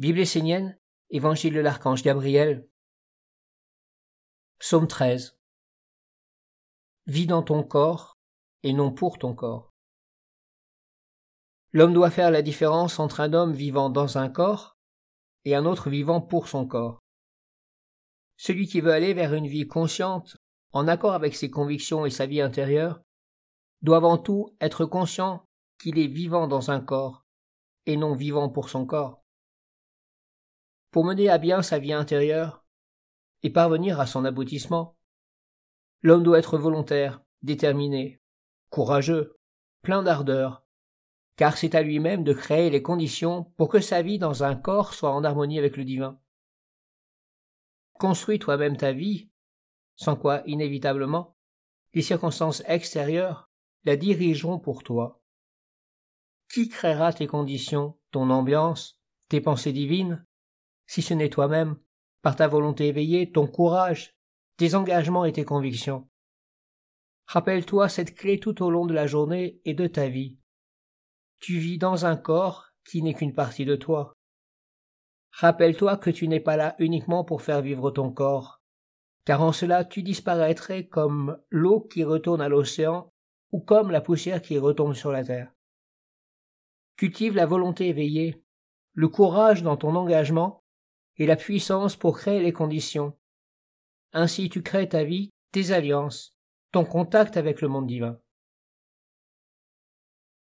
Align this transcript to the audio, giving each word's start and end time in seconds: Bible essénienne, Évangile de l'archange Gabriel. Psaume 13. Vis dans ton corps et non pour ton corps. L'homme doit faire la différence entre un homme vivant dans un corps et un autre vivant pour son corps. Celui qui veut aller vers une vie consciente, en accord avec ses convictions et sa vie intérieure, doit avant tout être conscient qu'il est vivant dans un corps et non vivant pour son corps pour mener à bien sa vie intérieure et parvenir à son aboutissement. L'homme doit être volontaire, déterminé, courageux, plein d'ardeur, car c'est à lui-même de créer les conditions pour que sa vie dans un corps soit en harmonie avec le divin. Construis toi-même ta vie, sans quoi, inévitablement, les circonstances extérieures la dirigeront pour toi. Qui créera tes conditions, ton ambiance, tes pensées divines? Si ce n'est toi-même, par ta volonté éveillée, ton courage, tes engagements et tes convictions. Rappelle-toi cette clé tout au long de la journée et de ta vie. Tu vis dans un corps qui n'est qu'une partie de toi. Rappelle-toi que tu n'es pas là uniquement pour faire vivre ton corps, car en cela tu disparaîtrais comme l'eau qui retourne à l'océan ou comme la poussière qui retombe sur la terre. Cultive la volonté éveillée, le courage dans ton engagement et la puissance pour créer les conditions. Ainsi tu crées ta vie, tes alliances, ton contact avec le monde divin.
Bible 0.00 0.20
essénienne, 0.20 0.78
Évangile 1.10 1.52
de 1.52 1.60
l'archange 1.60 2.02
Gabriel. 2.02 2.66
Psaume 4.58 4.88
13. 4.88 5.38
Vis 7.04 7.26
dans 7.26 7.42
ton 7.42 7.62
corps 7.62 8.16
et 8.62 8.72
non 8.72 8.92
pour 8.92 9.18
ton 9.18 9.34
corps. 9.34 9.74
L'homme 11.72 11.92
doit 11.92 12.10
faire 12.10 12.30
la 12.30 12.40
différence 12.40 12.98
entre 12.98 13.20
un 13.20 13.34
homme 13.34 13.52
vivant 13.52 13.90
dans 13.90 14.16
un 14.16 14.30
corps 14.30 14.78
et 15.44 15.54
un 15.54 15.66
autre 15.66 15.90
vivant 15.90 16.22
pour 16.22 16.48
son 16.48 16.66
corps. 16.66 17.00
Celui 18.38 18.68
qui 18.68 18.80
veut 18.80 18.94
aller 18.94 19.12
vers 19.12 19.34
une 19.34 19.48
vie 19.48 19.66
consciente, 19.66 20.38
en 20.72 20.88
accord 20.88 21.12
avec 21.12 21.36
ses 21.36 21.50
convictions 21.50 22.06
et 22.06 22.10
sa 22.10 22.24
vie 22.24 22.40
intérieure, 22.40 23.02
doit 23.82 23.98
avant 23.98 24.16
tout 24.16 24.56
être 24.62 24.86
conscient 24.86 25.44
qu'il 25.78 25.98
est 25.98 26.06
vivant 26.06 26.48
dans 26.48 26.70
un 26.70 26.80
corps 26.80 27.26
et 27.84 27.98
non 27.98 28.14
vivant 28.14 28.48
pour 28.48 28.70
son 28.70 28.86
corps 28.86 29.20
pour 30.90 31.04
mener 31.04 31.28
à 31.28 31.38
bien 31.38 31.62
sa 31.62 31.78
vie 31.78 31.92
intérieure 31.92 32.64
et 33.42 33.50
parvenir 33.50 34.00
à 34.00 34.06
son 34.06 34.24
aboutissement. 34.24 34.96
L'homme 36.02 36.22
doit 36.22 36.38
être 36.38 36.58
volontaire, 36.58 37.22
déterminé, 37.42 38.20
courageux, 38.70 39.38
plein 39.82 40.02
d'ardeur, 40.02 40.64
car 41.36 41.56
c'est 41.56 41.74
à 41.74 41.82
lui-même 41.82 42.24
de 42.24 42.32
créer 42.32 42.70
les 42.70 42.82
conditions 42.82 43.44
pour 43.56 43.68
que 43.68 43.80
sa 43.80 44.02
vie 44.02 44.18
dans 44.18 44.44
un 44.44 44.54
corps 44.54 44.94
soit 44.94 45.12
en 45.12 45.24
harmonie 45.24 45.58
avec 45.58 45.76
le 45.76 45.84
divin. 45.84 46.20
Construis 47.94 48.38
toi-même 48.38 48.76
ta 48.76 48.92
vie, 48.92 49.30
sans 49.96 50.16
quoi, 50.16 50.42
inévitablement, 50.46 51.36
les 51.92 52.02
circonstances 52.02 52.62
extérieures 52.66 53.50
la 53.84 53.96
dirigeront 53.96 54.58
pour 54.58 54.82
toi. 54.82 55.20
Qui 56.52 56.68
créera 56.68 57.12
tes 57.12 57.26
conditions, 57.26 57.98
ton 58.10 58.30
ambiance, 58.30 58.98
tes 59.28 59.40
pensées 59.40 59.72
divines? 59.72 60.26
Si 60.90 61.02
ce 61.02 61.14
n'est 61.14 61.28
toi-même, 61.28 61.76
par 62.20 62.34
ta 62.34 62.48
volonté 62.48 62.88
éveillée, 62.88 63.30
ton 63.30 63.46
courage, 63.46 64.16
tes 64.56 64.74
engagements 64.74 65.24
et 65.24 65.30
tes 65.30 65.44
convictions. 65.44 66.08
Rappelle-toi 67.26 67.88
cette 67.88 68.16
clé 68.16 68.40
tout 68.40 68.60
au 68.60 68.70
long 68.72 68.86
de 68.86 68.92
la 68.92 69.06
journée 69.06 69.60
et 69.64 69.74
de 69.74 69.86
ta 69.86 70.08
vie. 70.08 70.40
Tu 71.38 71.58
vis 71.58 71.78
dans 71.78 72.06
un 72.06 72.16
corps 72.16 72.72
qui 72.84 73.04
n'est 73.04 73.14
qu'une 73.14 73.36
partie 73.36 73.64
de 73.64 73.76
toi. 73.76 74.16
Rappelle-toi 75.30 75.96
que 75.96 76.10
tu 76.10 76.26
n'es 76.26 76.40
pas 76.40 76.56
là 76.56 76.74
uniquement 76.80 77.22
pour 77.22 77.40
faire 77.40 77.62
vivre 77.62 77.92
ton 77.92 78.10
corps, 78.10 78.60
car 79.24 79.42
en 79.42 79.52
cela 79.52 79.84
tu 79.84 80.02
disparaîtrais 80.02 80.88
comme 80.88 81.38
l'eau 81.50 81.82
qui 81.82 82.02
retourne 82.02 82.40
à 82.40 82.48
l'océan 82.48 83.12
ou 83.52 83.60
comme 83.60 83.92
la 83.92 84.00
poussière 84.00 84.42
qui 84.42 84.58
retombe 84.58 84.94
sur 84.94 85.12
la 85.12 85.22
terre. 85.22 85.52
Cultive 86.96 87.36
la 87.36 87.46
volonté 87.46 87.86
éveillée, 87.86 88.42
le 88.92 89.06
courage 89.06 89.62
dans 89.62 89.76
ton 89.76 89.94
engagement 89.94 90.59
et 91.20 91.26
la 91.26 91.36
puissance 91.36 91.96
pour 91.96 92.16
créer 92.16 92.40
les 92.40 92.52
conditions. 92.52 93.14
Ainsi 94.12 94.48
tu 94.48 94.62
crées 94.62 94.88
ta 94.88 95.04
vie, 95.04 95.30
tes 95.52 95.70
alliances, 95.70 96.34
ton 96.72 96.84
contact 96.84 97.36
avec 97.36 97.60
le 97.60 97.68
monde 97.68 97.86
divin. 97.86 98.18